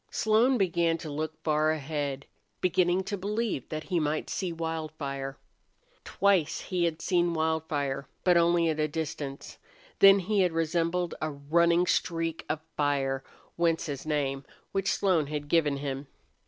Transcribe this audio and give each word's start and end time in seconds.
Slone 0.09 0.57
began 0.57 0.97
to 0.97 1.11
look 1.11 1.37
far 1.43 1.69
ahead, 1.69 2.25
beginning 2.59 3.03
to 3.03 3.19
believe 3.19 3.69
that 3.69 3.83
he 3.83 3.99
might 3.99 4.31
see 4.31 4.51
Wildfire. 4.51 5.37
Twice 6.03 6.59
he 6.59 6.85
had 6.85 7.03
seen 7.03 7.35
Wildfire, 7.35 8.07
but 8.23 8.35
only 8.35 8.67
at 8.67 8.79
a 8.79 8.87
distance. 8.87 9.59
Then 9.99 10.17
he 10.17 10.41
had 10.41 10.53
resembled 10.53 11.13
a 11.21 11.29
running 11.29 11.85
streak 11.85 12.45
of 12.49 12.61
fire, 12.75 13.23
whence 13.57 13.85
his 13.85 14.03
name, 14.03 14.43
which 14.71 14.91
Slone 14.91 15.27
had 15.27 15.47
given 15.47 15.77
him. 15.77 16.07